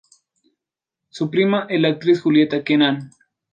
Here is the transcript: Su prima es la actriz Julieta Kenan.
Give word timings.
Su 1.09 1.29
prima 1.29 1.67
es 1.69 1.79
la 1.79 1.89
actriz 1.89 2.21
Julieta 2.21 2.63
Kenan. 2.63 3.11